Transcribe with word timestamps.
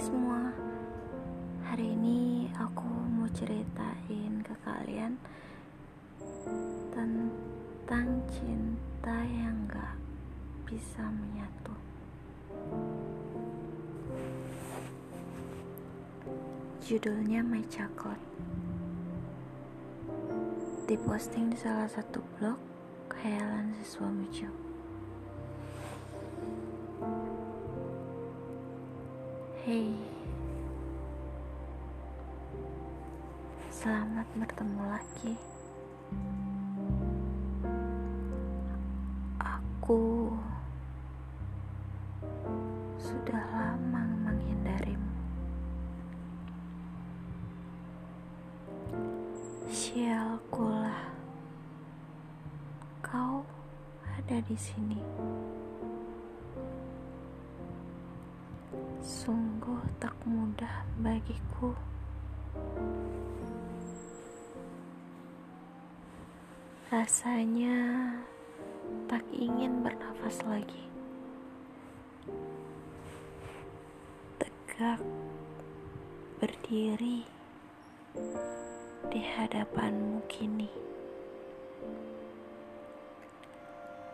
semua. 0.00 0.48
Hari 1.68 1.92
ini 1.92 2.48
aku 2.56 2.88
mau 2.88 3.28
ceritain 3.36 4.40
ke 4.40 4.54
kalian 4.64 5.20
Tentang 6.88 8.08
cinta 8.32 9.12
yang 9.28 9.68
gak 9.68 10.00
bisa 10.64 11.04
menyatu. 11.04 11.76
Judulnya 16.80 17.44
My 17.44 17.60
Chocolate. 17.68 18.24
Diposting 20.88 21.52
di 21.52 21.60
salah 21.60 21.92
satu 21.92 22.24
blog 22.40 22.56
Khayalan 23.12 23.76
Siswa 23.84 24.08
Mujo 24.08 24.69
Hey, 29.70 29.94
selamat 33.70 34.26
bertemu 34.34 34.82
lagi. 34.82 35.38
Aku 39.38 40.34
sudah 42.98 43.46
lama 43.54 44.10
menghindarimu. 44.26 45.14
Sialkulah, 49.70 51.14
kau 53.06 53.46
ada 54.18 54.42
di 54.50 54.58
sini. 54.58 54.98
Sungguh 59.00 59.49
tak 60.00 60.16
mudah 60.24 60.88
bagiku. 61.04 61.76
Rasanya 66.88 68.16
tak 69.04 69.20
ingin 69.30 69.84
bernafas 69.84 70.40
lagi. 70.48 70.88
Tegak 74.40 75.04
berdiri 76.40 77.28
di 79.12 79.20
hadapanmu 79.20 80.24
kini. 80.24 80.72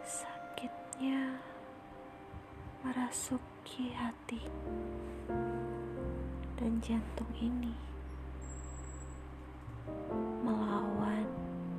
Sakitnya 0.02 1.38
merasuki 3.66 3.90
hati 3.98 4.38
dan 6.54 6.78
jantung 6.78 7.26
ini 7.34 7.74
melawan 10.46 11.26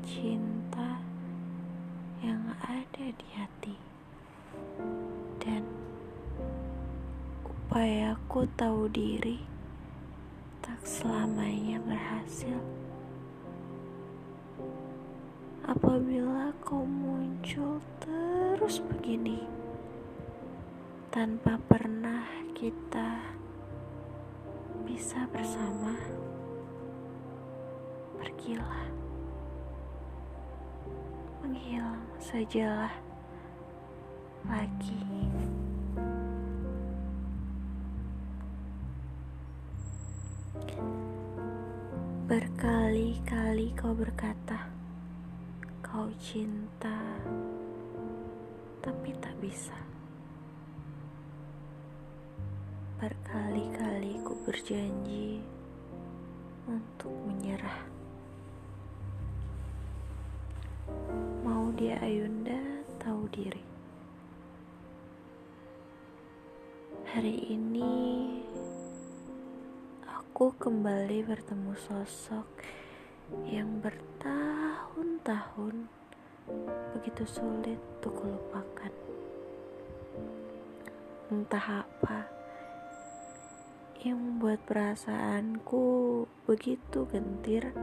cinta 0.04 1.00
yang 2.20 2.44
ada 2.60 3.08
di 3.08 3.28
hati. 3.32 3.76
Dan 5.40 5.64
upayaku 7.48 8.44
tahu 8.60 8.92
diri 8.92 9.40
tak 10.60 10.84
selamanya 10.84 11.80
berhasil. 11.88 12.60
Apabila 15.64 16.52
kau 16.60 16.84
muncul 16.84 17.80
terus 18.04 18.84
begini 18.84 19.57
tanpa 21.18 21.58
pernah 21.66 22.30
kita 22.54 23.18
bisa 24.86 25.26
bersama, 25.34 25.98
pergilah, 28.22 28.86
menghilang 31.42 32.06
sajalah 32.22 32.94
lagi. 34.46 35.02
Berkali-kali 42.30 43.74
kau 43.74 43.98
berkata, 43.98 44.70
kau 45.82 46.14
cinta, 46.22 47.18
tapi 48.86 49.18
tak 49.18 49.34
bisa. 49.42 49.97
Berkali-kali 52.98 54.18
ku 54.26 54.34
berjanji 54.42 55.38
untuk 56.66 57.14
menyerah. 57.30 57.86
Mau 61.46 61.70
dia 61.78 62.02
Ayunda 62.02 62.58
tahu 62.98 63.30
diri. 63.30 63.62
Hari 67.14 67.54
ini 67.54 68.34
aku 70.10 70.58
kembali 70.58 71.22
bertemu 71.22 71.78
sosok 71.78 72.50
yang 73.46 73.78
bertahun-tahun 73.78 75.86
begitu 76.98 77.30
sulit 77.30 77.78
untuk 78.02 78.26
lupakan. 78.26 78.90
Entah 81.30 81.86
apa 81.86 82.37
yang 84.06 84.22
membuat 84.22 84.62
perasaanku 84.70 85.86
begitu 86.46 87.10
gentir 87.10 87.74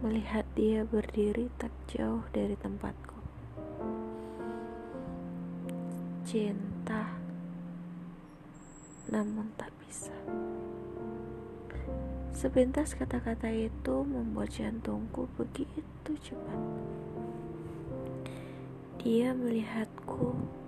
melihat 0.00 0.48
dia 0.56 0.80
berdiri 0.88 1.52
tak 1.60 1.68
jauh 1.92 2.24
dari 2.32 2.56
tempatku. 2.56 3.20
Cinta, 6.24 7.20
namun 9.12 9.52
tak 9.60 9.68
bisa. 9.84 10.16
Sepintas 12.32 12.96
kata-kata 12.96 13.52
itu 13.52 14.00
membuat 14.08 14.48
jantungku 14.56 15.28
begitu 15.36 16.12
cepat. 16.24 16.60
Dia 19.04 19.36
melihatku 19.36 20.59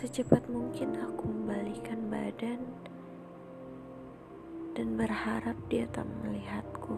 Secepat 0.00 0.48
mungkin 0.48 0.96
aku 0.96 1.28
membalikan 1.28 2.08
badan 2.08 2.56
dan 4.72 4.96
berharap 4.96 5.52
dia 5.68 5.84
tak 5.92 6.08
melihatku 6.24 6.96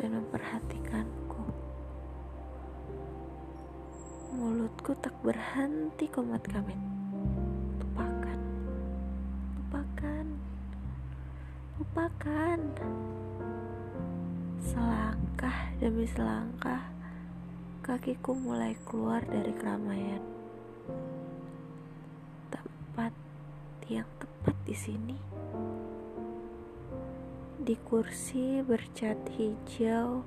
dan 0.00 0.16
memperhatikanku. 0.16 1.44
Mulutku 4.32 4.96
tak 5.04 5.12
berhenti 5.20 6.08
komat 6.08 6.40
kamit. 6.48 6.80
Lupakan, 7.84 8.40
lupakan, 9.60 10.26
lupakan. 11.76 12.60
Selangkah 14.64 15.76
demi 15.76 16.08
selangkah 16.08 16.93
kakiku 17.94 18.34
mulai 18.34 18.74
keluar 18.82 19.22
dari 19.22 19.54
keramaian. 19.54 20.18
Tempat 22.50 23.14
yang 23.86 24.10
tepat 24.18 24.56
di 24.66 24.74
sini. 24.74 25.14
Di 27.54 27.78
kursi 27.86 28.66
bercat 28.66 29.14
hijau, 29.38 30.26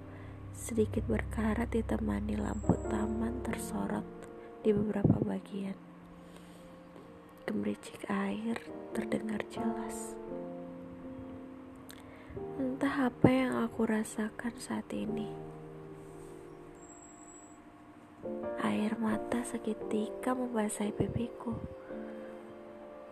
sedikit 0.56 1.04
berkarat 1.12 1.68
ditemani 1.76 2.40
lampu 2.40 2.72
taman 2.88 3.44
tersorot 3.44 4.08
di 4.64 4.72
beberapa 4.72 5.20
bagian. 5.20 5.76
Gemericik 7.52 8.08
air 8.08 8.64
terdengar 8.96 9.44
jelas. 9.52 10.16
Entah 12.56 13.12
apa 13.12 13.28
yang 13.28 13.60
aku 13.60 13.84
rasakan 13.84 14.56
saat 14.56 14.88
ini. 14.96 15.58
Air 18.66 18.98
mata 18.98 19.46
seketika 19.46 20.34
membasahi 20.34 20.90
pipiku. 20.90 21.54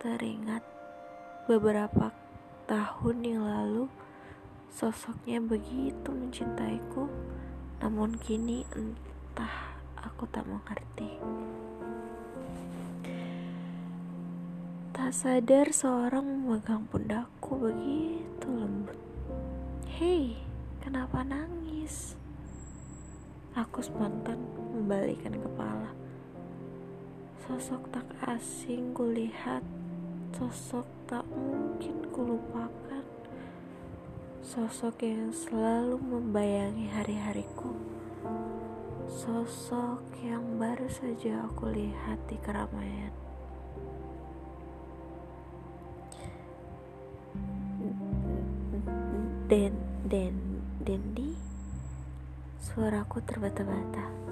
Teringat 0.02 0.66
beberapa 1.46 2.10
tahun 2.66 3.16
yang 3.22 3.46
lalu 3.46 3.86
sosoknya 4.66 5.38
begitu 5.38 6.10
mencintaiku, 6.10 7.06
namun 7.78 8.18
kini 8.18 8.66
entah 8.74 9.78
aku 9.94 10.26
tak 10.26 10.42
mengerti. 10.50 11.22
Tak 14.90 15.14
sadar 15.14 15.70
seorang 15.70 16.26
memegang 16.26 16.82
pundakku 16.90 17.54
begitu 17.62 18.48
lembut. 18.50 18.98
Hei, 19.86 20.34
kenapa 20.82 21.22
nangis? 21.22 22.18
Aku 23.54 23.80
spontan 23.80 24.55
membalikkan 24.86 25.34
kepala. 25.34 25.90
Sosok 27.42 27.90
tak 27.90 28.06
asing 28.22 28.94
kulihat 28.94 29.66
Sosok 30.30 30.86
tak 31.10 31.26
mungkin 31.32 32.06
kulupakan. 32.14 33.02
Sosok 34.46 35.02
yang 35.02 35.34
selalu 35.34 35.98
membayangi 35.98 36.86
hari-hariku. 36.92 37.74
Sosok 39.10 40.06
yang 40.22 40.60
baru 40.60 40.86
saja 40.86 41.50
aku 41.50 41.72
lihat 41.72 42.22
di 42.30 42.38
keramaian. 42.38 43.10
Den, 49.50 49.74
Den, 50.04 50.36
Dendi 50.84 51.32
Suaraku 52.60 53.24
terbata-bata 53.24 54.25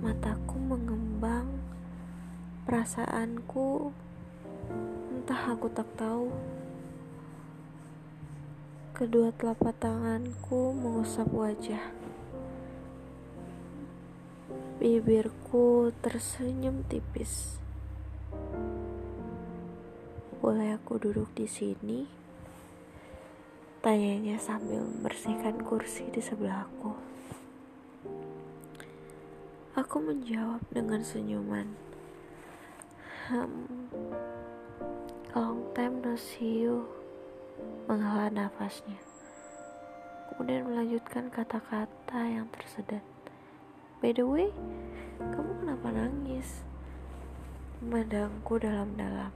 Mataku 0.00 0.56
mengembang 0.56 1.60
Perasaanku 2.64 3.92
Entah 5.12 5.52
aku 5.52 5.68
tak 5.68 5.92
tahu 6.00 6.32
Kedua 8.96 9.28
telapak 9.36 9.76
tanganku 9.76 10.72
mengusap 10.72 11.28
wajah 11.28 11.92
Bibirku 14.80 15.92
tersenyum 16.00 16.80
tipis 16.88 17.60
Boleh 20.40 20.80
aku 20.80 20.96
duduk 20.96 21.28
di 21.36 21.44
sini? 21.44 22.08
Tanyanya 23.84 24.40
sambil 24.40 24.80
membersihkan 24.80 25.60
kursi 25.60 26.08
di 26.08 26.24
sebelahku. 26.24 27.09
Aku 29.80 29.96
menjawab 29.96 30.60
dengan 30.76 31.00
senyuman. 31.00 31.72
Hmm, 33.32 33.88
long 35.32 35.72
time 35.72 36.04
no 36.04 36.20
see 36.20 36.68
you. 36.68 36.84
Menghela 37.88 38.28
nafasnya. 38.28 39.00
Kemudian 40.28 40.68
melanjutkan 40.68 41.32
kata-kata 41.32 42.20
yang 42.28 42.44
tersedat. 42.52 43.00
By 44.04 44.12
the 44.12 44.28
way, 44.28 44.52
kamu 45.16 45.64
kenapa 45.64 45.88
nangis? 45.96 46.60
Memandangku 47.80 48.60
dalam-dalam. 48.60 49.32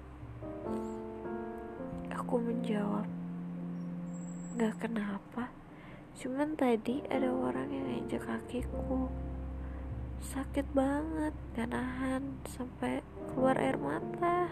Aku 2.12 2.36
menjawab, 2.36 3.08
gak 4.60 4.76
kenapa, 4.76 5.48
cuman 6.20 6.52
tadi 6.52 7.00
ada 7.08 7.32
orang 7.32 7.72
yang 7.72 7.88
injak 8.04 8.28
kakiku. 8.28 9.08
Sakit 10.24 10.64
banget, 10.72 11.36
gak 11.52 11.68
nahan, 11.68 12.40
sampai 12.48 13.04
keluar 13.28 13.60
air 13.60 13.76
mata. 13.76 14.48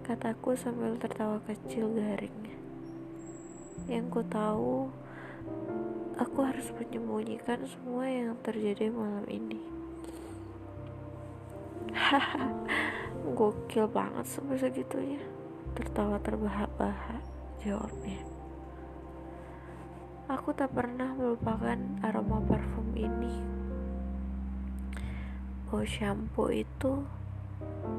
Kataku 0.00 0.56
sambil 0.56 0.96
tertawa 0.96 1.36
kecil 1.44 1.92
garing. 1.92 2.48
Yang 3.92 4.06
ku 4.08 4.22
tahu, 4.24 4.88
aku 6.16 6.38
harus 6.40 6.72
menyembunyikan 6.80 7.68
semua 7.68 8.08
yang 8.08 8.40
terjadi 8.40 8.88
malam 8.88 9.28
ini. 9.28 9.60
Haha, 11.92 12.56
gokil 13.36 13.92
banget 13.92 14.24
sampai 14.24 14.56
segitunya. 14.56 15.20
Tertawa 15.76 16.16
terbahak-bahak 16.24 17.20
jawabnya. 17.60 18.24
Aku 20.32 20.56
tak 20.56 20.72
pernah 20.72 21.12
melupakan 21.12 21.76
aroma 22.00 22.40
parfum 22.48 22.96
ini. 22.96 23.55
Bau 25.66 25.82
shampoo 25.82 26.46
itu 26.54 27.02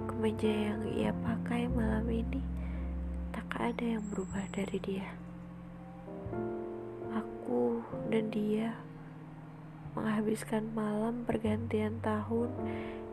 kemeja 0.08 0.48
yang 0.48 0.81
ia 0.88 1.12
pakai 1.12 1.68
malam 1.68 2.08
ini 2.08 2.40
tak 3.36 3.52
ada 3.60 3.84
yang 3.84 4.04
berubah 4.08 4.48
dari 4.56 4.80
dia 4.80 5.08
aku 7.48 7.80
dan 8.12 8.28
dia 8.31 8.75
menghabiskan 9.96 10.68
malam 10.75 11.24
pergantian 11.24 11.98
tahun 12.04 12.52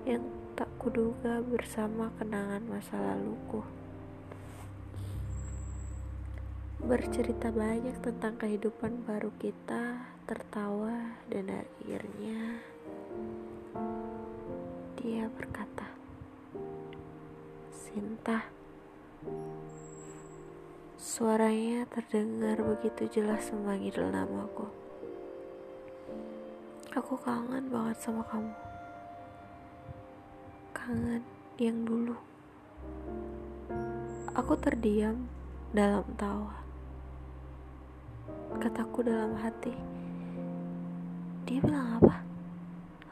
yang 0.05 0.23
tak 0.55 0.71
kuduga 0.79 1.43
bersama 1.43 2.11
kenangan 2.19 2.63
masa 2.67 2.99
laluku. 2.99 3.63
Bercerita 6.85 7.49
banyak 7.49 7.97
tentang 8.05 8.37
kehidupan 8.37 9.09
baru 9.09 9.33
kita, 9.41 10.05
tertawa 10.29 11.17
dan 11.33 11.49
akhirnya 11.49 12.61
dia 15.05 15.29
berkata, 15.29 15.85
"Sinta, 17.69 18.49
Suaranya 21.15 21.87
terdengar 21.93 22.59
begitu 22.59 23.07
jelas 23.07 23.53
memanggil 23.55 24.03
namaku. 24.09 24.67
Aku 26.91 27.15
kangen 27.23 27.71
banget 27.71 28.01
sama 28.03 28.27
kamu. 28.27 28.51
Kangen 30.75 31.23
yang 31.61 31.87
dulu. 31.87 32.19
Aku 34.35 34.59
terdiam 34.59 35.31
dalam 35.71 36.03
tawa. 36.19 36.59
Kataku 38.59 39.07
dalam 39.07 39.39
hati. 39.39 39.77
Dia 41.47 41.63
bilang 41.63 42.03
apa? 42.03 42.27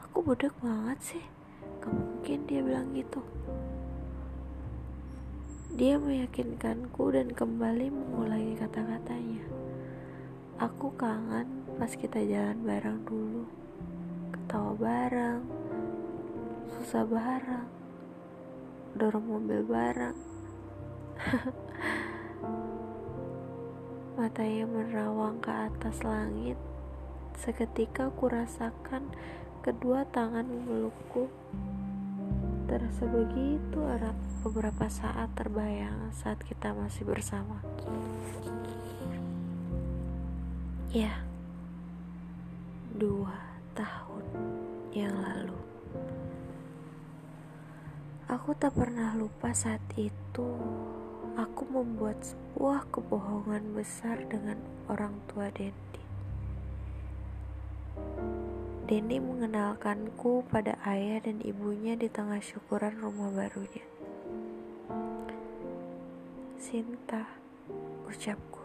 Aku 0.03 0.27
bodoh 0.27 0.51
banget 0.59 0.99
sih. 0.99 1.32
Gak 1.83 1.91
mungkin 1.91 2.47
dia 2.47 2.63
bilang 2.63 2.95
gitu. 2.95 3.19
Dia 5.75 5.99
meyakinkanku 5.99 7.11
dan 7.11 7.35
kembali 7.35 7.91
mengulangi 7.91 8.55
kata-katanya. 8.55 9.43
Aku 10.63 10.95
kangen 10.95 11.67
pas 11.75 11.91
kita 11.91 12.23
jalan 12.23 12.63
bareng 12.63 13.03
dulu. 13.03 13.43
Ketawa 14.31 14.79
bareng, 14.79 15.43
susah 16.71 17.03
bareng, 17.03 17.67
dorong 18.95 19.27
mobil 19.27 19.59
bareng. 19.67 20.15
Matanya 24.15 24.71
menerawang 24.71 25.43
ke 25.43 25.51
atas 25.51 25.99
langit. 26.07 26.55
Seketika 27.35 28.07
aku 28.07 28.31
rasakan 28.31 29.11
kedua 29.63 30.03
tangan 30.11 30.43
memelukku. 30.43 31.31
Terasa 32.67 33.07
begitu 33.07 33.79
erat 33.79 34.15
beberapa 34.43 34.91
saat 34.91 35.31
terbayang 35.39 36.11
saat 36.11 36.35
kita 36.43 36.75
masih 36.75 37.07
bersama. 37.07 37.63
Ya, 40.91 41.15
dua 42.91 43.39
tahun 43.71 44.25
yang 44.91 45.15
lalu. 45.15 45.55
Aku 48.27 48.51
tak 48.59 48.75
pernah 48.75 49.15
lupa 49.15 49.55
saat 49.55 49.81
itu 49.95 50.49
aku 51.39 51.63
membuat 51.71 52.19
sebuah 52.19 52.91
kebohongan 52.91 53.71
besar 53.71 54.19
dengan 54.27 54.59
orang 54.91 55.15
tua 55.31 55.47
Dendi. 55.55 56.02
Dendi 58.83 59.15
mengenalkanku 59.15 60.43
pada 60.51 60.75
ayah 60.83 61.23
dan 61.23 61.39
ibunya 61.39 61.95
di 61.95 62.11
tengah 62.11 62.43
syukuran 62.43 62.99
rumah 62.99 63.31
barunya. 63.31 63.79
Sinta, 66.59 67.31
ucapku, 68.03 68.59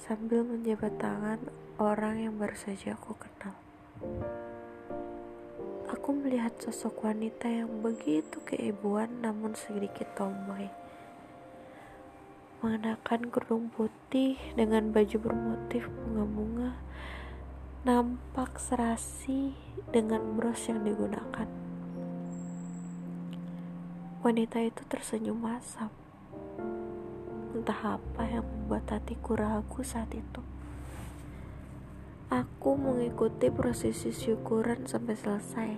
sambil 0.00 0.48
menjabat 0.48 0.96
tangan 0.96 1.44
orang 1.76 2.24
yang 2.24 2.40
baru 2.40 2.56
saja 2.56 2.96
aku 2.96 3.20
kenal. 3.20 3.52
Aku 5.92 6.08
melihat 6.16 6.56
sosok 6.56 7.04
wanita 7.04 7.52
yang 7.52 7.84
begitu 7.84 8.40
keibuan 8.48 9.12
namun 9.20 9.52
sedikit 9.52 10.08
tomboy. 10.16 10.72
Mengenakan 12.64 13.28
kerudung 13.28 13.68
putih 13.76 14.40
dengan 14.56 14.88
baju 14.88 15.20
bermotif 15.20 15.84
bunga-bunga, 15.84 16.80
nampak 17.88 18.60
serasi 18.60 19.56
dengan 19.88 20.36
bros 20.36 20.60
yang 20.68 20.84
digunakan. 20.84 21.48
Wanita 24.20 24.60
itu 24.60 24.84
tersenyum 24.92 25.40
masam 25.40 25.88
Entah 27.56 27.96
apa 27.96 28.28
yang 28.28 28.44
membuat 28.44 28.92
hatiku 28.92 29.40
ragu 29.40 29.80
saat 29.80 30.12
itu. 30.12 30.44
Aku 32.28 32.76
mengikuti 32.76 33.48
prosesi 33.48 34.12
syukuran 34.12 34.84
sampai 34.84 35.16
selesai. 35.16 35.70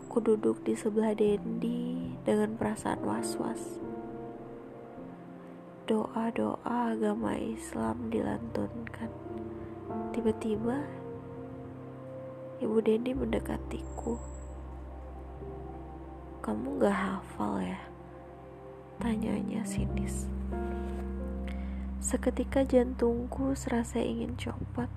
Aku 0.00 0.24
duduk 0.24 0.64
di 0.64 0.72
sebelah 0.72 1.12
Dendi 1.12 2.16
dengan 2.24 2.56
perasaan 2.56 3.04
was-was. 3.04 3.84
Doa-doa 5.84 6.96
agama 6.96 7.36
Islam 7.36 8.08
dilantunkan. 8.08 9.12
Tiba-tiba, 10.14 10.78
Ibu 12.62 12.76
Dendi 12.80 13.12
mendekatiku. 13.12 14.16
kamu 16.44 16.76
gak 16.76 16.92
hafal 16.92 17.64
ya? 17.64 17.80
Tanyanya 19.00 19.64
sinis. 19.64 20.28
Seketika 22.04 22.68
jantungku 22.68 23.56
serasa 23.56 23.96
ingin 23.96 24.36
copot. 24.36 24.92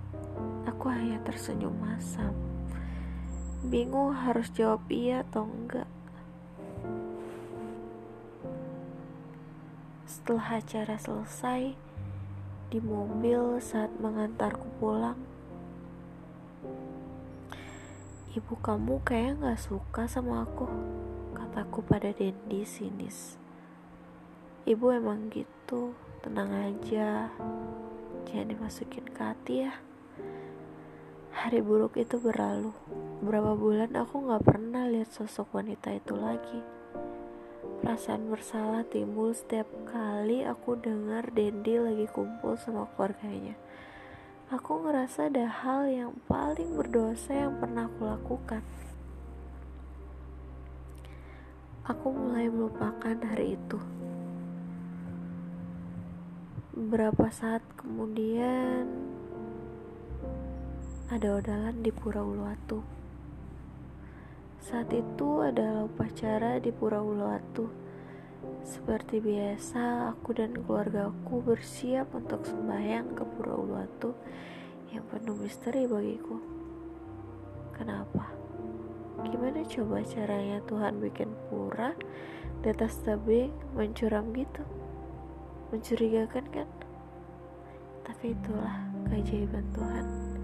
Aku 0.68 0.92
hanya 0.92 1.24
tersenyum 1.24 1.72
masam. 1.80 2.36
Bingung 3.64 4.12
harus 4.12 4.52
jawab 4.52 4.84
iya 4.92 5.24
atau 5.24 5.48
enggak. 5.48 5.88
Setelah 10.04 10.60
acara 10.60 11.00
selesai, 11.00 11.87
di 12.68 12.84
mobil 12.84 13.64
saat 13.64 13.88
mengantarku 13.96 14.68
pulang, 14.84 15.16
ibu 18.36 18.54
kamu 18.60 19.00
kayak 19.08 19.40
gak 19.40 19.56
suka 19.56 20.04
sama 20.04 20.44
aku, 20.44 20.68
kataku 21.32 21.80
pada 21.88 22.12
Dendi 22.12 22.68
sinis. 22.68 23.40
Ibu 24.68 25.00
emang 25.00 25.32
gitu, 25.32 25.96
tenang 26.20 26.52
aja, 26.52 27.32
jangan 28.28 28.52
dimasukin 28.52 29.08
ke 29.16 29.22
hati 29.24 29.56
ya. 29.64 29.74
Hari 31.40 31.64
buruk 31.64 31.96
itu 31.96 32.20
berlalu. 32.20 32.76
Berapa 33.24 33.56
bulan 33.56 33.96
aku 33.96 34.28
gak 34.28 34.44
pernah 34.44 34.92
lihat 34.92 35.08
sosok 35.08 35.56
wanita 35.56 35.96
itu 35.96 36.20
lagi. 36.20 36.77
Perasaan 37.88 38.28
bersalah 38.28 38.84
timbul 38.84 39.32
setiap 39.32 39.64
kali 39.88 40.44
aku 40.44 40.76
dengar 40.76 41.24
Dendi 41.32 41.80
lagi 41.80 42.04
kumpul 42.12 42.60
sama 42.60 42.84
keluarganya. 42.92 43.56
Aku 44.52 44.84
ngerasa 44.84 45.32
ada 45.32 45.48
hal 45.48 45.88
yang 45.88 46.12
paling 46.28 46.76
berdosa 46.76 47.32
yang 47.32 47.56
pernah 47.64 47.88
aku 47.88 48.04
lakukan. 48.04 48.60
Aku 51.88 52.12
mulai 52.12 52.52
melupakan 52.52 53.16
hari 53.24 53.56
itu. 53.56 53.80
Beberapa 56.76 57.32
saat 57.32 57.64
kemudian, 57.80 58.84
ada 61.08 61.40
odalan 61.40 61.80
di 61.80 61.96
Pura 61.96 62.20
Uluwatu. 62.20 62.97
Saat 64.58 64.90
itu 64.90 65.46
adalah 65.46 65.86
upacara 65.86 66.58
di 66.58 66.74
Pura 66.74 66.98
Uluwatu. 66.98 67.70
Seperti 68.66 69.22
biasa, 69.22 70.12
aku 70.12 70.34
dan 70.34 70.58
keluargaku 70.58 71.40
bersiap 71.46 72.12
untuk 72.18 72.44
sembahyang 72.44 73.14
ke 73.14 73.24
Pura 73.24 73.54
Uluwatu 73.54 74.18
yang 74.92 75.06
penuh 75.08 75.38
misteri 75.38 75.86
bagiku. 75.86 76.42
Kenapa? 77.78 78.34
Gimana 79.26 79.62
coba 79.66 80.02
caranya 80.06 80.62
Tuhan 80.66 81.02
bikin 81.02 81.30
pura 81.50 81.94
di 82.62 82.70
atas 82.70 83.02
tebing 83.02 83.54
mencuram 83.74 84.34
gitu? 84.34 84.62
Mencurigakan 85.74 86.46
kan? 86.54 86.70
Tapi 88.06 88.34
itulah 88.34 88.78
keajaiban 89.10 89.66
Tuhan. 89.74 90.37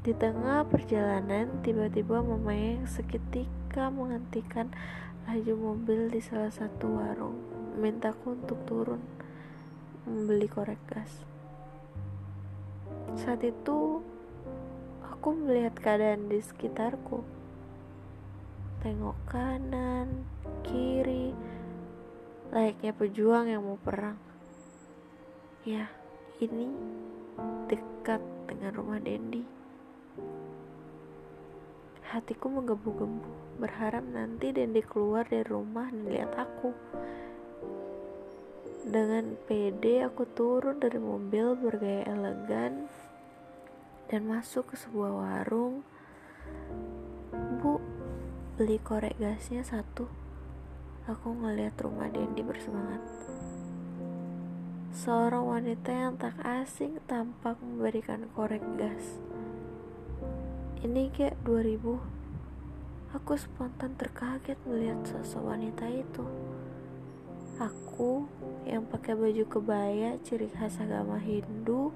Di 0.00 0.16
tengah 0.16 0.64
perjalanan, 0.64 1.60
tiba-tiba 1.60 2.24
mama 2.24 2.56
yang 2.56 2.88
seketika 2.88 3.92
menghentikan 3.92 4.72
laju 5.28 5.76
mobil 5.76 6.08
di 6.08 6.24
salah 6.24 6.48
satu 6.48 6.88
warung, 6.88 7.36
memintaku 7.76 8.32
untuk 8.32 8.56
turun 8.64 9.04
membeli 10.08 10.48
korek 10.48 10.80
gas. 10.88 11.20
Saat 13.20 13.44
itu, 13.44 14.00
aku 15.04 15.28
melihat 15.36 15.76
keadaan 15.76 16.32
di 16.32 16.40
sekitarku. 16.40 17.20
Tengok 18.80 19.20
kanan, 19.28 20.24
kiri, 20.64 21.36
layaknya 22.48 22.96
pejuang 22.96 23.52
yang 23.52 23.68
mau 23.68 23.76
perang. 23.76 24.16
Ya, 25.68 25.92
ini 26.40 26.72
dekat 27.68 28.24
dengan 28.48 28.72
rumah 28.72 28.96
Dendi. 28.96 29.59
Hatiku 32.10 32.50
menggebu-gebu, 32.50 33.62
berharap 33.62 34.02
nanti 34.02 34.50
Dendi 34.50 34.82
keluar 34.82 35.30
dari 35.30 35.46
rumah 35.46 35.94
dan 35.94 36.10
lihat 36.10 36.34
aku. 36.34 36.74
Dengan 38.82 39.38
pede 39.46 40.02
aku 40.02 40.26
turun 40.34 40.82
dari 40.82 40.98
mobil 40.98 41.54
bergaya 41.54 42.10
elegan 42.10 42.90
dan 44.10 44.26
masuk 44.26 44.74
ke 44.74 44.74
sebuah 44.74 45.12
warung. 45.22 45.86
Bu, 47.62 47.78
beli 48.58 48.82
korek 48.82 49.14
gasnya 49.22 49.62
satu. 49.62 50.10
Aku 51.06 51.30
ngeliat 51.30 51.78
rumah 51.78 52.10
Dendi 52.10 52.42
bersemangat. 52.42 53.06
Seorang 54.90 55.46
wanita 55.46 55.94
yang 55.94 56.18
tak 56.18 56.34
asing 56.42 56.98
tampak 57.06 57.54
memberikan 57.62 58.26
korek 58.34 58.66
gas 58.74 59.29
ini 60.80 61.12
kayak 61.12 61.36
2000 61.44 62.20
aku 63.12 63.34
spontan 63.36 63.98
terkaget 64.00 64.56
melihat 64.64 65.02
sosok 65.04 65.52
wanita 65.52 65.84
itu. 65.90 66.24
Aku 67.60 68.24
yang 68.64 68.88
pakai 68.88 69.12
baju 69.12 69.44
kebaya 69.44 70.16
ciri 70.24 70.48
khas 70.48 70.80
agama 70.80 71.20
Hindu 71.20 71.92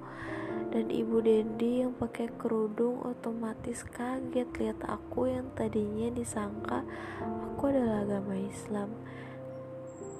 dan 0.69 0.93
ibu 0.93 1.25
Dendi 1.25 1.87
yang 1.87 1.97
pakai 1.97 2.29
kerudung 2.37 3.01
otomatis 3.09 3.87
kaget 3.89 4.51
lihat 4.61 4.77
aku 4.85 5.33
yang 5.33 5.49
tadinya 5.57 6.13
disangka 6.13 6.85
aku 7.25 7.73
adalah 7.73 8.05
agama 8.05 8.37
Islam 8.37 8.93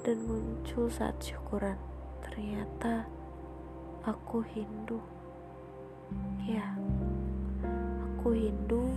dan 0.09 0.25
muncul 0.25 0.89
saat 0.89 1.21
syukuran. 1.21 1.77
Ternyata 2.25 3.05
aku 4.09 4.41
Hindu. 4.41 5.05
Ya 6.49 6.73
aku 8.25 8.41
Hindu 8.41 8.89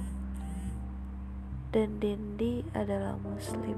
dan 1.75 1.99
Dendi 1.99 2.63
adalah 2.71 3.19
Muslim. 3.19 3.75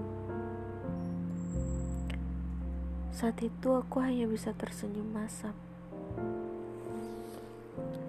Saat 3.10 3.42
itu 3.42 3.74
aku 3.74 3.98
hanya 3.98 4.30
bisa 4.30 4.54
tersenyum 4.54 5.10
masam. 5.10 5.58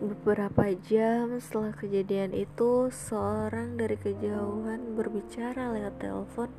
Beberapa 0.05 0.69
jam 0.85 1.41
setelah 1.41 1.73
kejadian 1.73 2.37
itu, 2.37 2.93
seorang 2.93 3.81
dari 3.81 3.97
kejauhan 3.97 5.01
berbicara 5.01 5.73
lewat 5.73 5.97
telepon. 5.97 6.53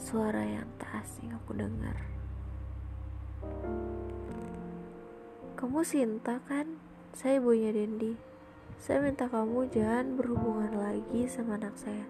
Suara 0.00 0.40
yang 0.40 0.72
tak 0.80 1.04
asing 1.04 1.36
aku 1.36 1.52
dengar. 1.52 2.00
Kamu 5.60 5.84
Sinta 5.84 6.40
kan? 6.48 6.80
Saya 7.12 7.44
ibunya 7.44 7.76
Dendi. 7.76 8.31
Saya 8.80 9.04
minta 9.04 9.28
kamu 9.28 9.68
jangan 9.68 10.16
berhubungan 10.16 10.72
lagi 10.72 11.28
sama 11.28 11.60
anak 11.60 11.76
saya. 11.76 12.06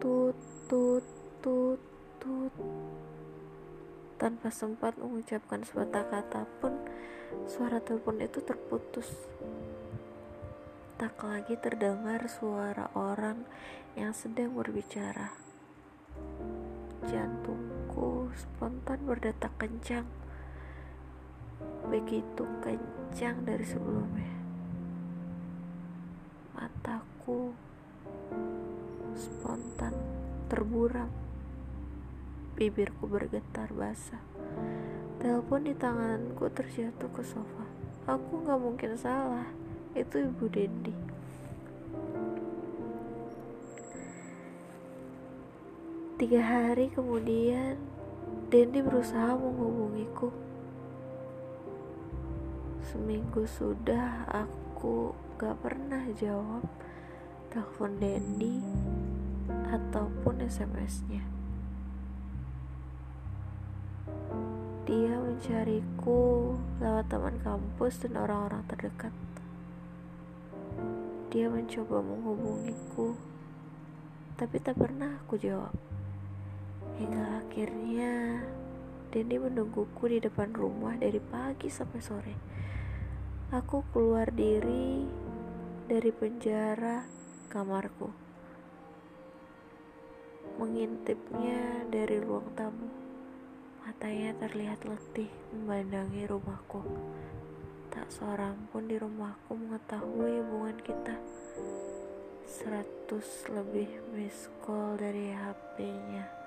Tut, 0.00 0.38
tut, 0.64 1.04
tut, 1.44 1.80
tut. 2.16 2.54
Tanpa 4.16 4.48
sempat 4.48 4.96
mengucapkan 4.96 5.60
sepatah 5.60 6.06
kata 6.08 6.48
pun, 6.62 6.72
suara 7.44 7.82
telepon 7.82 8.24
itu 8.24 8.40
terputus. 8.40 9.12
Tak 10.96 11.20
lagi 11.20 11.58
terdengar 11.60 12.24
suara 12.30 12.88
orang 12.96 13.44
yang 13.98 14.16
sedang 14.16 14.56
berbicara. 14.56 15.34
Jantungku 17.04 18.32
spontan 18.32 19.04
berdetak 19.04 19.52
kencang, 19.60 20.08
begitu 21.92 22.48
kencang 22.64 23.44
dari 23.44 23.66
sebelumnya 23.66 24.43
mataku 26.54 27.50
spontan 29.18 29.94
terburam. 30.46 31.10
Bibirku 32.54 33.10
bergetar 33.10 33.74
basah. 33.74 34.22
Telepon 35.18 35.66
di 35.66 35.74
tanganku 35.74 36.46
terjatuh 36.54 37.10
ke 37.10 37.22
sofa. 37.26 37.66
Aku 38.06 38.46
gak 38.46 38.62
mungkin 38.62 38.94
salah. 38.94 39.50
Itu 39.98 40.30
ibu 40.30 40.46
Dendi. 40.46 40.94
Tiga 46.14 46.40
hari 46.46 46.94
kemudian 46.94 47.74
Dendi 48.54 48.78
berusaha 48.86 49.34
menghubungiku. 49.34 50.30
Seminggu 52.86 53.42
sudah 53.50 54.30
aku 54.30 55.10
gak 55.34 55.58
pernah 55.66 56.06
jawab 56.14 56.62
telepon 57.50 57.98
Dendi 57.98 58.62
ataupun 59.66 60.46
SMS-nya. 60.46 61.26
Dia 64.86 65.18
mencariku 65.18 66.54
lewat 66.78 67.10
teman 67.10 67.42
kampus 67.42 67.98
dan 68.06 68.14
orang-orang 68.14 68.62
terdekat. 68.70 69.10
Dia 71.34 71.50
mencoba 71.50 71.98
menghubungiku, 71.98 73.18
tapi 74.38 74.62
tak 74.62 74.78
pernah 74.78 75.18
aku 75.18 75.34
jawab. 75.34 75.74
Hingga 76.94 77.42
akhirnya 77.42 78.38
Dendi 79.10 79.42
menungguku 79.42 80.14
di 80.14 80.22
depan 80.22 80.54
rumah 80.54 80.94
dari 80.94 81.18
pagi 81.18 81.66
sampai 81.66 81.98
sore. 81.98 82.36
Aku 83.50 83.82
keluar 83.90 84.30
diri 84.30 85.23
dari 85.84 86.08
penjara 86.08 87.04
kamarku, 87.52 88.08
mengintipnya 90.56 91.84
dari 91.92 92.16
ruang 92.24 92.48
tamu. 92.56 92.88
Matanya 93.84 94.32
terlihat 94.40 94.88
letih 94.88 95.28
memandangi 95.52 96.24
rumahku. 96.24 96.80
Tak 97.92 98.08
seorang 98.08 98.56
pun 98.72 98.88
di 98.88 98.96
rumahku 98.96 99.52
mengetahui 99.52 100.40
hubungan 100.40 100.80
kita. 100.80 101.20
Seratus 102.48 103.44
lebih 103.52 103.92
miss 104.16 104.48
call 104.64 104.96
dari 104.96 105.36
HP-nya 105.36 106.44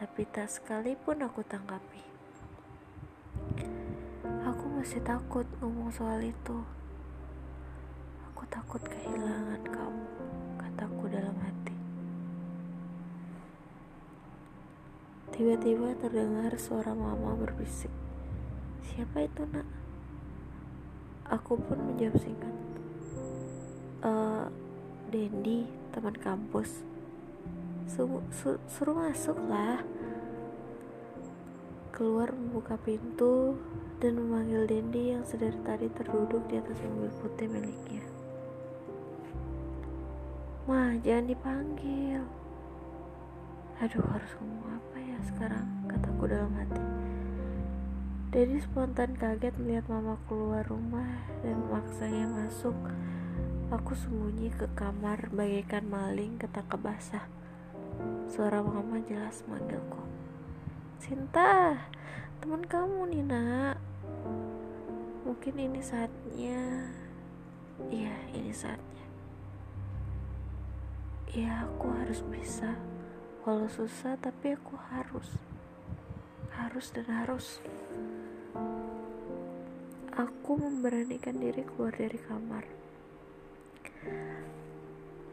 tapi 0.00 0.24
tak 0.32 0.48
sekalipun 0.48 1.20
aku 1.20 1.44
tanggapi. 1.44 2.00
Aku 4.48 4.64
masih 4.72 5.04
takut 5.04 5.44
ngomong 5.60 5.92
soal 5.92 6.24
itu. 6.24 6.79
Aku 8.50 8.82
takut 8.82 8.82
kehilangan 8.82 9.62
kamu, 9.62 10.06
kataku 10.58 11.06
dalam 11.06 11.38
hati. 11.38 11.76
Tiba-tiba 15.30 15.94
terdengar 15.94 16.58
suara 16.58 16.90
mama 16.90 17.38
berbisik. 17.38 17.94
Siapa 18.90 19.22
itu 19.22 19.46
nak? 19.54 19.70
Aku 21.30 21.62
pun 21.62 21.78
menjawab 21.78 22.18
singkat. 22.18 22.54
Eh, 24.02 24.46
Dendi, 25.14 25.70
teman 25.94 26.18
kampus 26.18 26.82
suruh, 27.86 28.26
suruh 28.66 28.98
masuk 28.98 29.38
lah 29.46 29.78
keluar 31.94 32.34
membuka 32.34 32.74
pintu 32.82 33.54
dan 34.02 34.18
memanggil 34.18 34.66
Dendi 34.66 35.14
yang 35.14 35.22
sedari 35.22 35.54
tadi 35.62 35.86
terduduk 35.86 36.50
di 36.50 36.58
atas 36.58 36.82
mobil 36.82 37.14
putih 37.22 37.46
miliknya. 37.46 38.19
Ma, 40.70 40.94
jangan 41.02 41.26
dipanggil. 41.26 42.22
Aduh, 43.82 44.06
harus 44.06 44.30
ngomong 44.38 44.78
apa 44.78 44.96
ya 45.02 45.18
sekarang? 45.26 45.66
Kataku 45.90 46.30
dalam 46.30 46.54
hati. 46.54 46.86
Dedi 48.30 48.62
spontan 48.62 49.18
kaget 49.18 49.50
melihat 49.58 49.90
mama 49.90 50.14
keluar 50.30 50.62
rumah 50.70 51.26
dan 51.42 51.58
memaksanya 51.66 52.30
masuk. 52.30 52.78
Aku 53.74 53.98
sembunyi 53.98 54.54
ke 54.54 54.70
kamar 54.78 55.34
bagaikan 55.34 55.90
maling 55.90 56.38
ketangkap 56.38 56.78
basah. 56.78 57.26
Suara 58.30 58.62
mama 58.62 59.02
jelas 59.02 59.42
manggilku. 59.50 60.06
Cinta, 61.02 61.82
teman 62.38 62.62
kamu 62.62 63.10
nih 63.10 63.26
nak. 63.26 63.76
Mungkin 65.26 65.66
ini 65.66 65.82
saatnya. 65.82 66.86
Iya, 67.90 68.14
ini 68.38 68.54
saatnya. 68.54 68.89
Ya, 71.30 71.62
aku 71.62 71.94
harus 71.94 72.26
bisa. 72.26 72.74
Walau 73.46 73.70
susah, 73.70 74.18
tapi 74.18 74.58
aku 74.58 74.74
harus. 74.90 75.30
Harus 76.50 76.90
dan 76.90 77.06
harus. 77.06 77.62
Aku 80.10 80.58
memberanikan 80.58 81.38
diri 81.38 81.62
keluar 81.62 81.94
dari 81.94 82.18
kamar. 82.18 82.66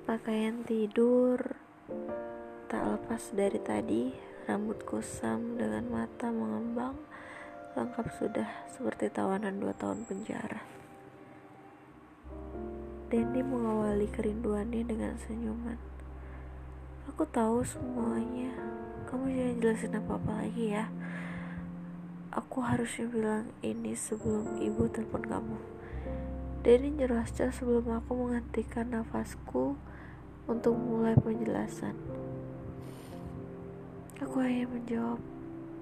Pakaian 0.05 0.61
tidur, 0.69 1.41
Tak 2.67 2.83
lepas 2.83 3.31
dari 3.31 3.63
tadi, 3.63 4.11
rambut 4.43 4.83
kusam 4.83 5.55
dengan 5.55 5.87
mata 5.87 6.27
mengembang, 6.29 6.99
lengkap 7.79 8.11
sudah 8.19 8.49
seperti 8.67 9.07
tawanan 9.07 9.55
dua 9.57 9.71
tahun 9.71 10.03
penjara. 10.03 10.59
Dendi 13.07 13.39
mengawali 13.39 14.11
kerinduannya 14.11 14.83
dengan 14.83 15.15
senyuman. 15.15 15.96
Aku 17.07 17.23
tahu 17.23 17.63
semuanya. 17.63 18.51
Kamu 19.07 19.31
jangan 19.31 19.57
jelasin 19.63 19.95
apa-apa 19.95 20.43
lagi 20.43 20.75
ya. 20.75 20.91
Aku 22.35 22.59
harusnya 22.59 23.07
bilang 23.07 23.47
ini 23.63 23.95
sebelum 23.95 24.59
ibu 24.59 24.91
telepon 24.91 25.23
kamu. 25.23 25.57
Denny 26.67 26.91
nyerocos 26.91 27.55
sebelum 27.55 27.87
aku 27.95 28.11
menghentikan 28.11 28.91
nafasku 28.91 29.79
untuk 30.51 30.75
mulai 30.75 31.15
penjelasan. 31.15 31.95
Aku 34.19 34.43
hanya 34.43 34.67
menjawab 34.67 35.23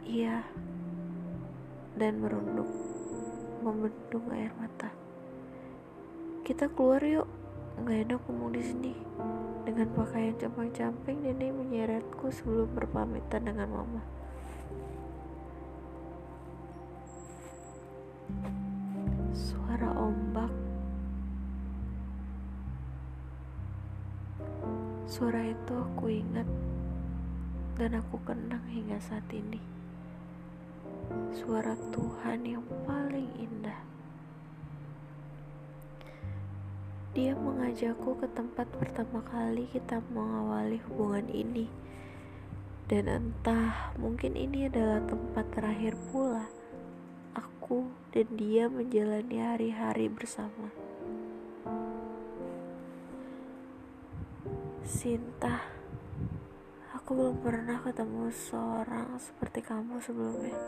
iya 0.06 0.46
dan 1.98 2.22
merunduk, 2.22 2.70
membendung 3.66 4.30
air 4.30 4.54
mata. 4.62 4.94
Kita 6.46 6.70
keluar 6.70 7.02
yuk, 7.02 7.26
nggak 7.82 7.98
enak 8.08 8.20
ngomong 8.28 8.52
di 8.56 8.62
sini. 8.64 8.94
Dengan 9.66 9.90
pakaian 9.98 10.38
camping-camping, 10.38 11.26
Nenek 11.26 11.52
menyeretku 11.58 12.30
sebelum 12.30 12.70
berpamitan 12.78 13.50
dengan 13.50 13.70
Mama. 13.74 14.04
Suara 19.36 19.90
ombak 19.98 20.54
Suara 25.06 25.48
itu 25.48 25.74
aku 25.74 26.12
ingat 26.12 26.50
dan 27.80 27.96
aku 27.96 28.20
kenang 28.26 28.64
hingga 28.68 29.00
saat 29.00 29.24
ini. 29.32 29.62
Suara 31.32 31.78
Tuhan 31.94 32.42
yang 32.44 32.66
paling 32.84 33.30
indah. 33.38 33.95
Dia 37.15 37.32
mengajakku 37.32 38.19
ke 38.19 38.28
tempat 38.36 38.67
pertama 38.75 39.23
kali 39.23 39.71
kita 39.71 40.04
mengawali 40.12 40.84
hubungan 40.84 41.23
ini. 41.32 41.71
Dan 42.91 43.08
entah, 43.08 43.95
mungkin 43.95 44.36
ini 44.36 44.67
adalah 44.67 44.99
tempat 45.08 45.47
terakhir 45.56 45.95
pula 46.12 46.43
aku 47.32 47.88
dan 48.12 48.28
dia 48.36 48.67
menjalani 48.67 49.39
hari-hari 49.39 50.12
bersama. 50.12 50.75
Sinta 54.84 55.71
Aku 56.99 57.15
belum 57.15 57.39
pernah 57.39 57.80
ketemu 57.80 58.28
seorang 58.28 59.15
seperti 59.23 59.63
kamu 59.63 60.04
sebelumnya. 60.04 60.60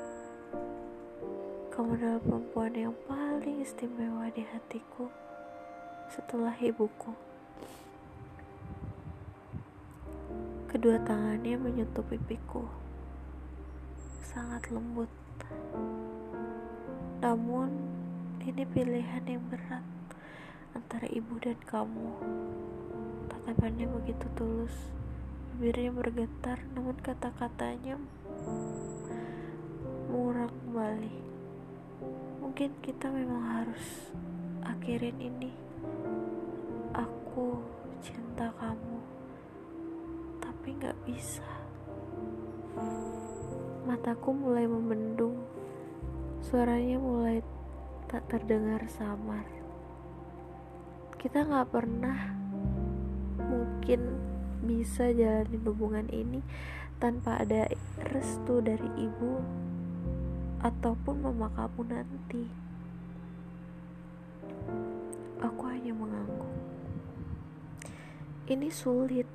Kamu 1.76 2.00
adalah 2.00 2.24
perempuan 2.24 2.72
yang 2.72 2.96
paling 3.04 3.60
istimewa 3.60 4.32
di 4.32 4.48
hatiku 4.48 5.27
setelah 6.12 6.56
ibuku. 6.60 7.12
Kedua 10.68 11.00
tangannya 11.04 11.56
menyentuh 11.60 12.04
pipiku, 12.08 12.68
sangat 14.22 14.68
lembut. 14.70 15.10
Namun, 17.24 17.72
ini 18.44 18.64
pilihan 18.68 19.24
yang 19.26 19.44
berat 19.48 19.86
antara 20.76 21.08
ibu 21.10 21.40
dan 21.40 21.58
kamu. 21.66 22.14
Tatapannya 23.32 23.88
begitu 23.90 24.28
tulus 24.38 24.76
bibirnya 25.58 25.90
bergetar 25.90 26.62
namun 26.78 26.94
kata-katanya 27.02 27.98
murah 30.06 30.46
kembali 30.46 31.18
mungkin 32.38 32.78
kita 32.86 33.10
memang 33.10 33.42
harus 33.42 34.14
akhirin 34.62 35.18
ini 35.18 35.50
aku 37.38 37.62
cinta 38.02 38.50
kamu 38.58 38.98
tapi 40.42 40.74
gak 40.82 40.98
bisa 41.06 41.46
mataku 43.86 44.34
mulai 44.34 44.66
membendung 44.66 45.38
suaranya 46.42 46.98
mulai 46.98 47.46
tak 48.10 48.26
terdengar 48.26 48.82
samar 48.90 49.46
kita 51.22 51.46
gak 51.46 51.70
pernah 51.70 52.34
mungkin 53.38 54.18
bisa 54.66 55.14
jalanin 55.14 55.62
hubungan 55.62 56.10
ini 56.10 56.42
tanpa 56.98 57.46
ada 57.46 57.70
restu 58.18 58.66
dari 58.66 58.90
ibu 58.98 59.38
ataupun 60.66 61.22
mama 61.22 61.54
kamu 61.54 61.86
nanti. 61.86 62.50
Aku 65.38 65.70
hanya 65.70 65.94
mengangguk 65.94 66.77
ini 68.48 68.72
sulit. 68.72 69.28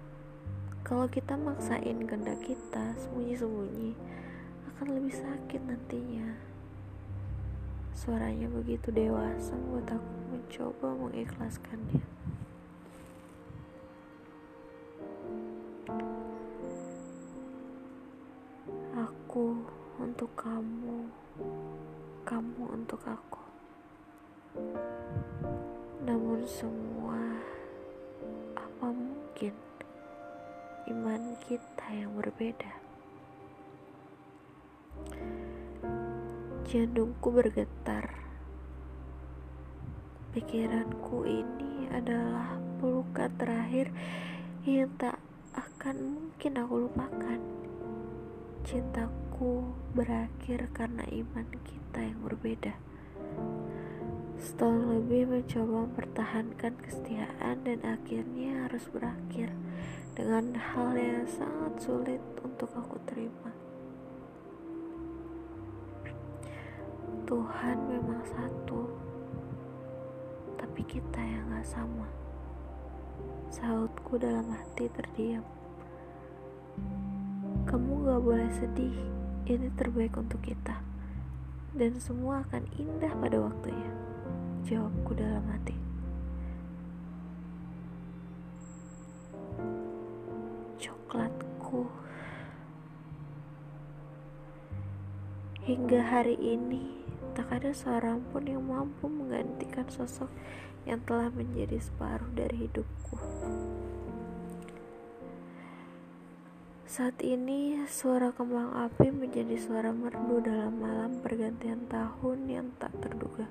Kalau 0.80 1.04
kita 1.04 1.36
maksain 1.36 2.08
kehendak 2.08 2.40
kita 2.40 2.96
sembunyi-sembunyi 2.96 3.92
akan 4.72 4.86
lebih 4.88 5.12
sakit 5.12 5.60
nantinya. 5.68 6.32
Suaranya 7.92 8.48
begitu 8.48 8.88
dewasa 8.88 9.52
buat 9.68 9.84
aku 9.84 10.12
mencoba 10.32 10.88
mengikhlaskannya. 10.96 12.04
Aku 18.96 19.60
untuk 20.00 20.32
kamu 20.36 21.08
kamu 22.24 22.64
untuk 22.72 23.00
aku. 23.04 23.44
Namun 26.00 26.48
semua 26.48 27.31
mungkin 29.42 29.58
iman 30.86 31.34
kita 31.42 31.86
yang 31.90 32.14
berbeda? 32.14 32.78
Jantungku 36.70 37.34
bergetar. 37.34 38.22
Pikiranku 40.30 41.26
ini 41.26 41.90
adalah 41.90 42.54
pelukan 42.78 43.34
terakhir 43.34 43.90
yang 44.62 44.94
tak 44.94 45.18
akan 45.58 45.96
mungkin 46.22 46.62
aku 46.62 46.74
lupakan. 46.86 47.40
Cintaku 48.62 49.74
berakhir 49.90 50.70
karena 50.70 51.02
iman 51.10 51.50
kita 51.66 51.98
yang 51.98 52.22
berbeda. 52.22 52.78
Setahun 54.42 54.90
lebih 54.90 55.30
mencoba 55.30 55.86
mempertahankan 55.86 56.74
kesetiaan 56.82 57.62
dan 57.62 57.78
akhirnya 57.86 58.66
harus 58.66 58.90
berakhir 58.90 59.54
dengan 60.18 60.58
hal 60.58 60.98
yang 60.98 61.22
sangat 61.30 61.78
sulit 61.78 62.18
untuk 62.42 62.66
aku 62.74 62.98
terima. 63.06 63.54
Tuhan 67.22 67.86
memang 67.86 68.18
satu, 68.26 68.90
tapi 70.58 70.82
kita 70.90 71.22
yang 71.22 71.46
gak 71.54 71.78
sama. 71.78 72.10
Sautku 73.46 74.18
dalam 74.18 74.50
hati 74.50 74.90
terdiam. 74.90 75.46
Kamu 77.70 78.10
gak 78.10 78.20
boleh 78.26 78.50
sedih, 78.58 78.98
ini 79.46 79.70
terbaik 79.78 80.18
untuk 80.18 80.42
kita. 80.42 80.82
Dan 81.78 81.94
semua 82.02 82.42
akan 82.42 82.66
indah 82.74 83.14
pada 83.22 83.38
waktunya. 83.38 84.11
Jawabku 84.66 85.12
dalam 85.14 85.44
hati. 85.50 85.76
Coklatku. 90.78 91.86
Hingga 95.62 96.00
hari 96.02 96.34
ini 96.38 97.02
Tak 97.32 97.48
ada 97.48 97.72
seorang 97.72 98.20
pun 98.28 98.44
yang 98.44 98.60
mampu 98.60 99.08
menggantikan 99.08 99.88
sosok 99.88 100.28
yang 100.84 101.00
telah 101.08 101.32
menjadi 101.32 101.80
separuh 101.80 102.28
dari 102.36 102.68
hidupku. 102.68 103.16
Saat 106.84 107.24
ini, 107.24 107.88
suara 107.88 108.36
kembang 108.36 108.76
api 108.76 109.08
menjadi 109.08 109.56
suara 109.56 109.96
merdu 109.96 110.44
dalam 110.44 110.76
malam 110.76 111.24
pergantian 111.24 111.88
tahun 111.88 112.52
yang 112.52 112.68
tak 112.76 112.92
terduga. 113.00 113.48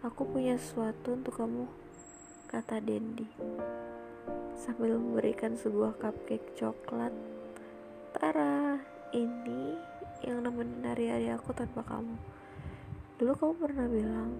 Aku 0.00 0.24
punya 0.24 0.56
sesuatu 0.56 1.12
untuk 1.12 1.36
kamu, 1.36 1.68
kata 2.48 2.80
Dendi, 2.80 3.28
sambil 4.56 4.96
memberikan 4.96 5.52
sebuah 5.52 5.92
cupcake 6.00 6.56
coklat. 6.56 7.12
Tara, 8.16 8.80
ini 9.12 9.76
yang 10.24 10.40
nemenin 10.40 10.88
hari-hari 10.88 11.28
aku 11.28 11.52
tanpa 11.52 11.84
kamu. 11.84 12.16
Dulu 13.20 13.32
kamu 13.36 13.54
pernah 13.60 13.86
bilang 13.92 14.32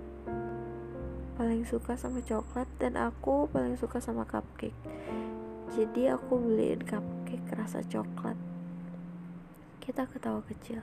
paling 1.36 1.68
suka 1.68 1.92
sama 1.92 2.24
coklat 2.24 2.64
dan 2.80 2.96
aku 2.96 3.44
paling 3.52 3.76
suka 3.76 4.00
sama 4.00 4.24
cupcake. 4.24 4.72
Jadi 5.76 6.08
aku 6.08 6.40
beliin 6.40 6.80
cupcake 6.88 7.52
rasa 7.52 7.84
coklat. 7.84 8.40
Kita 9.84 10.08
ketawa 10.08 10.40
kecil. 10.40 10.80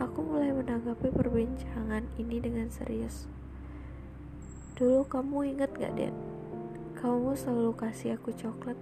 Aku 0.00 0.24
mulai 0.24 0.56
menanggapi 0.56 1.12
perbincangan 1.12 2.08
ini 2.16 2.40
dengan 2.40 2.72
serius 2.72 3.28
dulu 4.78 5.02
kamu 5.10 5.58
inget 5.58 5.74
gak 5.74 5.98
Den 5.98 6.14
kamu 6.94 7.34
selalu 7.34 7.74
kasih 7.74 8.14
aku 8.14 8.30
coklat 8.30 8.78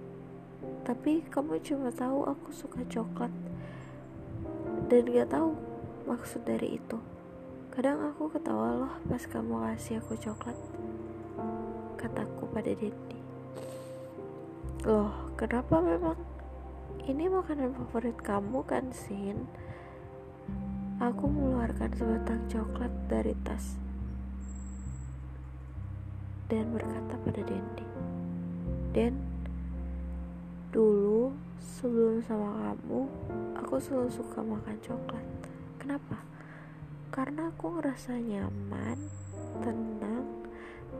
tapi 0.85 1.25
kamu 1.27 1.57
cuma 1.65 1.89
tahu 1.89 2.29
aku 2.29 2.53
suka 2.53 2.85
coklat 2.85 3.33
dan 4.87 5.03
gak 5.09 5.33
tahu 5.33 5.51
maksud 6.07 6.47
dari 6.47 6.79
itu. 6.79 6.97
Kadang 7.75 7.99
aku 8.09 8.31
ketawa 8.31 8.73
loh 8.73 8.93
pas 9.05 9.21
kamu 9.27 9.67
kasih 9.67 9.99
aku 9.99 10.15
coklat. 10.15 10.55
Kataku 11.99 12.47
pada 12.49 12.71
Dendi. 12.71 13.19
Loh, 14.87 15.11
kenapa 15.35 15.83
memang? 15.83 16.17
Ini 17.03 17.27
makanan 17.31 17.75
favorit 17.75 18.19
kamu 18.19 18.63
kan, 18.67 18.91
Sin? 18.95 19.47
Aku 20.97 21.29
mengeluarkan 21.29 21.91
sebatang 21.93 22.41
coklat 22.47 22.91
dari 23.11 23.35
tas 23.45 23.86
dan 26.47 26.71
berkata 26.71 27.19
pada 27.27 27.41
Dendi, 27.43 27.87
Den, 28.95 29.15
dulu 30.71 31.35
sebelum 31.59 32.23
sama 32.23 32.71
kamu 32.71 33.01
aku 33.59 33.75
selalu 33.83 34.09
suka 34.11 34.39
makan 34.39 34.77
coklat. 34.79 35.27
Kenapa? 35.75 36.23
Karena 37.11 37.51
aku 37.51 37.79
ngerasa 37.79 38.15
nyaman 38.15 38.97
tenang 39.59 40.27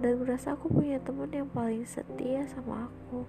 dan 0.03 0.13
merasa 0.19 0.53
aku 0.53 0.67
punya 0.67 0.99
teman 0.99 1.31
yang 1.31 1.47
paling 1.49 1.87
setia 1.87 2.43
sama 2.51 2.91
aku. 2.91 3.23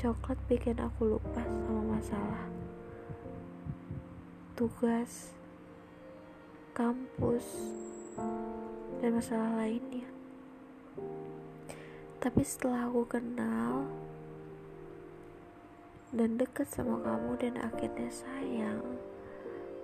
Coklat 0.00 0.40
bikin 0.48 0.80
aku 0.80 1.16
lupa 1.16 1.44
sama 1.44 2.00
masalah 2.00 2.44
tugas 4.56 5.32
kampus 6.76 7.44
dan 9.00 9.16
masalah 9.16 9.56
lainnya 9.56 10.09
tapi 12.20 12.44
setelah 12.44 12.86
aku 12.86 13.08
kenal 13.08 13.88
dan 16.12 16.36
deket 16.36 16.68
sama 16.68 17.00
kamu 17.00 17.32
dan 17.40 17.54
akhirnya 17.58 18.12
sayang 18.12 18.84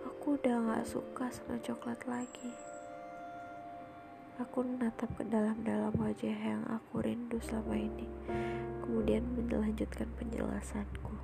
aku 0.05 0.37
udah 0.37 0.57
gak 0.71 0.85
suka 0.85 1.33
sama 1.33 1.57
coklat 1.65 2.01
lagi. 2.05 2.53
Aku 4.37 4.61
menatap 4.61 5.09
ke 5.17 5.25
dalam-dalam 5.25 5.97
wajah 5.97 6.37
yang 6.37 6.61
aku 6.69 7.01
rindu 7.01 7.41
selama 7.41 7.73
ini 7.73 8.05
kemudian 8.85 9.25
melanjutkan 9.33 10.07
penjelasanku. 10.21 11.17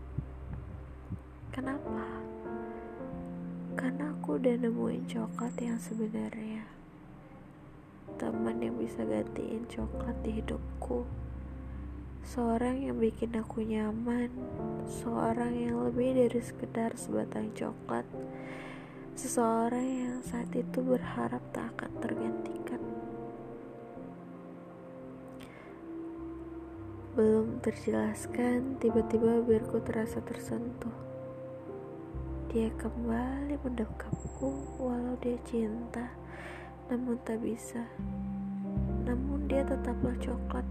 Kenapa? 1.52 2.32
karena 3.76 4.12
aku 4.12 4.36
udah 4.36 4.56
nemuin 4.60 5.04
coklat 5.08 5.56
yang 5.58 5.80
sebenarnya 5.80 6.71
teman 8.22 8.62
yang 8.62 8.78
bisa 8.78 9.02
gantiin 9.02 9.66
coklat 9.66 10.14
di 10.22 10.38
hidupku 10.38 11.02
seorang 12.22 12.86
yang 12.86 13.02
bikin 13.02 13.34
aku 13.34 13.66
nyaman, 13.66 14.30
seorang 14.86 15.58
yang 15.58 15.82
lebih 15.90 16.14
dari 16.14 16.38
sekedar 16.38 16.94
sebatang 16.94 17.50
coklat, 17.50 18.06
seseorang 19.18 19.82
yang 19.82 20.16
saat 20.22 20.48
itu 20.54 20.78
berharap 20.80 21.42
tak 21.50 21.74
akan 21.74 21.90
tergantikan. 21.98 22.82
Belum 27.12 27.60
terjelaskan, 27.60 28.80
tiba-tiba 28.80 29.44
biarku 29.44 29.82
terasa 29.84 30.22
tersentuh. 30.24 30.94
Dia 32.48 32.72
kembali 32.78 33.60
mendekapku 33.60 34.80
walau 34.80 35.18
dia 35.20 35.36
cinta, 35.44 36.08
namun 36.92 37.16
tak 37.24 37.40
bisa. 37.40 37.80
Namun 39.08 39.48
dia 39.48 39.64
tetaplah 39.64 40.12
coklat 40.20 40.68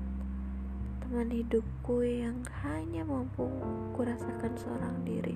teman 1.01 1.33
hidupku 1.33 2.05
yang 2.05 2.45
hanya 2.61 3.01
mampu 3.01 3.49
kurasakan 3.97 4.53
seorang 4.53 5.01
diri. 5.01 5.33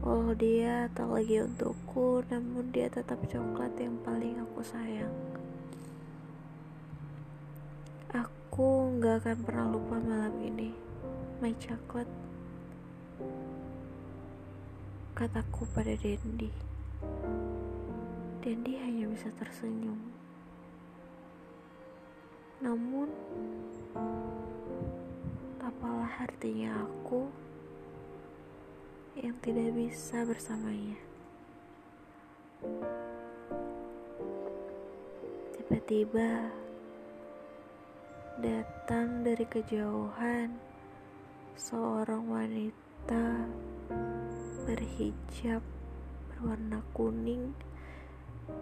Oh 0.00 0.32
dia 0.32 0.88
tak 0.96 1.12
lagi 1.12 1.44
untukku, 1.44 2.24
namun 2.32 2.72
dia 2.72 2.88
tetap 2.88 3.20
coklat 3.28 3.76
yang 3.76 4.00
paling 4.00 4.40
aku 4.40 4.64
sayang. 4.64 5.12
Aku 8.16 8.88
gak 9.04 9.20
akan 9.20 9.38
pernah 9.44 9.68
lupa 9.68 10.00
malam 10.00 10.32
ini, 10.40 10.72
my 11.44 11.52
coklat. 11.60 12.08
Kataku 15.12 15.68
pada 15.76 15.92
Dendi. 15.92 16.48
Dendi 18.42 18.74
hanya 18.74 19.06
bisa 19.06 19.30
tersenyum. 19.38 20.02
Namun, 22.58 23.06
apalah 25.62 26.10
artinya 26.26 26.82
aku 26.82 27.30
yang 29.14 29.38
tidak 29.46 29.70
bisa 29.78 30.26
bersamanya. 30.26 30.98
Tiba-tiba 35.54 36.50
datang 38.42 39.22
dari 39.22 39.46
kejauhan 39.46 40.50
seorang 41.54 42.26
wanita 42.26 43.46
berhijab 44.66 45.62
berwarna 46.26 46.82
kuning 46.90 47.54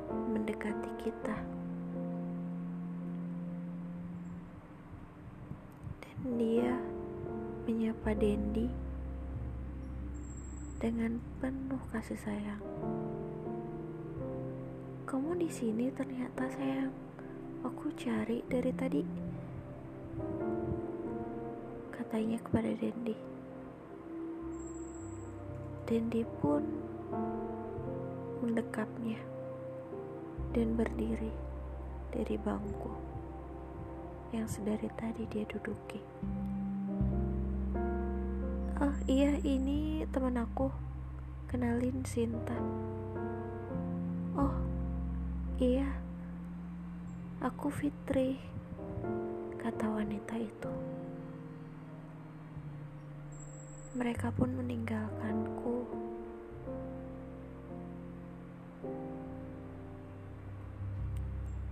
mendekati 0.09 0.91
kita. 1.01 1.37
Dan 6.03 6.19
dia 6.37 6.75
menyapa 7.65 8.13
Dendi 8.17 8.67
dengan 10.81 11.21
penuh 11.39 11.81
kasih 11.93 12.17
sayang. 12.17 12.63
Kamu 15.05 15.37
di 15.37 15.51
sini 15.53 15.93
ternyata 15.93 16.49
sayang. 16.49 16.93
Aku 17.61 17.93
cari 17.93 18.41
dari 18.49 18.73
tadi. 18.73 19.03
Katanya 21.93 22.39
kepada 22.41 22.73
Dendi. 22.73 23.17
Dendi 25.85 26.23
pun 26.39 26.63
mendekapnya 28.41 29.40
dan 30.51 30.75
berdiri 30.75 31.31
dari 32.11 32.35
bangku 32.41 32.91
yang 34.31 34.47
sedari 34.47 34.91
tadi 34.99 35.27
dia 35.31 35.47
duduki. 35.47 36.03
Oh 38.81 38.97
iya 39.11 39.37
ini 39.43 40.07
teman 40.09 40.39
aku. 40.41 40.71
Kenalin 41.51 42.07
Sinta. 42.07 42.57
Oh 44.39 44.55
iya. 45.59 45.87
Aku 47.41 47.73
Fitri 47.73 48.39
Kata 49.61 49.93
wanita 49.93 50.41
itu. 50.41 50.73
Mereka 53.93 54.33
pun 54.33 54.57
meninggalkanku 54.57 55.80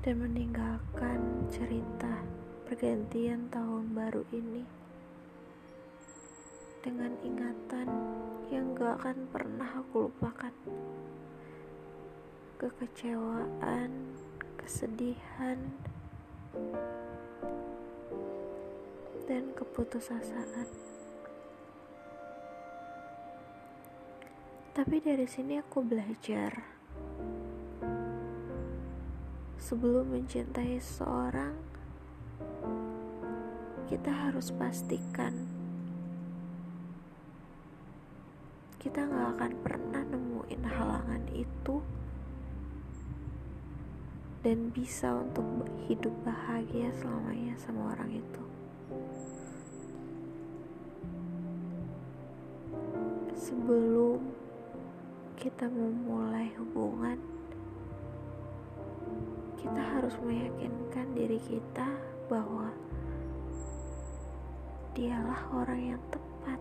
Dan 0.09 0.25
meninggalkan 0.25 1.21
cerita 1.53 2.25
pergantian 2.65 3.45
tahun 3.53 3.93
baru 3.93 4.25
ini 4.33 4.65
dengan 6.81 7.13
ingatan 7.21 7.93
yang 8.49 8.73
gak 8.73 9.05
akan 9.05 9.29
pernah 9.29 9.69
aku 9.69 10.09
lupakan. 10.09 10.57
Kekecewaan, 12.57 14.17
kesedihan, 14.57 15.61
dan 19.29 19.45
keputusasaan. 19.61 20.69
Tapi 24.73 24.97
dari 25.05 25.29
sini 25.29 25.61
aku 25.61 25.85
belajar. 25.85 26.78
Sebelum 29.59 30.15
mencintai 30.15 30.79
seseorang, 30.79 31.55
kita 33.91 34.09
harus 34.09 34.55
pastikan 34.55 35.59
kita 38.79 39.03
gak 39.05 39.29
akan 39.37 39.53
pernah 39.67 40.03
nemuin 40.07 40.63
halangan 40.65 41.25
itu 41.35 41.83
dan 44.47 44.71
bisa 44.71 45.19
untuk 45.19 45.45
hidup 45.91 46.15
bahagia 46.23 46.95
selamanya 46.95 47.59
sama 47.59 47.93
orang 47.93 48.23
itu. 48.23 48.43
Sebelum 53.35 54.23
kita 55.35 55.67
memulai 55.67 56.55
hubungan, 56.55 57.19
kita 59.59 59.83
harus 59.83 60.15
meyakinkan 60.23 61.07
diri 61.19 61.43
kita 61.43 61.89
bahwa 62.31 62.71
dialah 64.95 65.43
orang 65.51 65.95
yang 65.95 66.03
tepat 66.15 66.61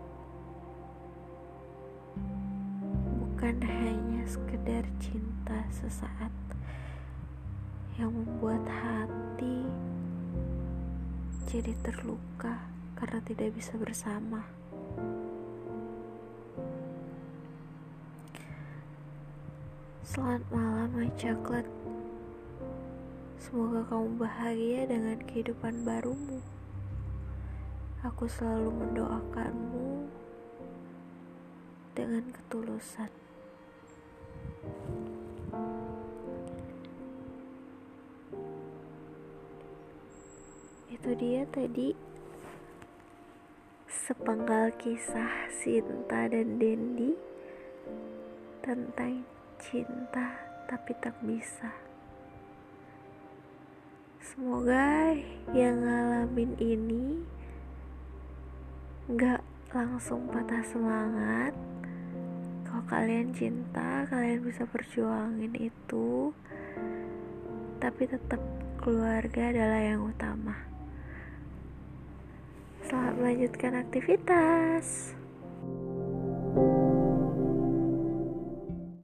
bukan 3.22 3.56
hanya 3.62 4.22
sekedar 4.26 4.82
cinta 4.98 5.62
sesaat 5.70 6.34
yang 7.98 8.10
membuat 8.10 8.62
hati 8.66 9.62
jadi 11.46 11.70
terluka 11.86 12.66
karena 12.98 13.22
tidak 13.22 13.54
bisa 13.54 13.78
bersama. 13.78 14.42
Selamat 20.02 20.42
malam, 20.50 20.88
my 20.98 21.08
chocolate. 21.14 21.77
Semoga 23.48 23.80
kamu 23.88 24.20
bahagia 24.20 24.84
dengan 24.84 25.24
kehidupan 25.24 25.80
barumu. 25.80 26.44
Aku 28.04 28.28
selalu 28.28 28.68
mendoakanmu 28.76 30.04
dengan 31.96 32.28
ketulusan. 32.28 33.08
Itu 40.92 41.16
dia 41.16 41.48
tadi 41.48 41.96
sepenggal 43.88 44.76
kisah 44.76 45.48
Sinta 45.48 46.28
dan 46.28 46.60
Dendi 46.60 47.16
tentang 48.60 49.24
cinta 49.56 50.36
tapi 50.68 50.92
tak 51.00 51.16
bisa. 51.24 51.87
Semoga 54.28 55.16
yang 55.56 55.80
ngalamin 55.80 56.52
ini 56.60 57.24
gak 59.16 59.40
langsung 59.72 60.28
patah 60.28 60.60
semangat. 60.68 61.56
Kalau 62.60 62.84
kalian 62.92 63.32
cinta 63.32 64.04
kalian 64.04 64.44
bisa 64.44 64.68
perjuangin 64.68 65.72
itu. 65.72 66.36
Tapi 67.80 68.02
tetap 68.04 68.44
keluarga 68.76 69.48
adalah 69.48 69.80
yang 69.80 70.04
utama. 70.04 70.60
Selamat 72.84 73.14
melanjutkan 73.16 73.80
aktivitas 73.80 75.16